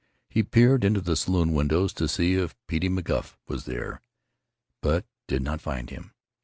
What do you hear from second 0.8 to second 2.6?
into the saloon windows to see if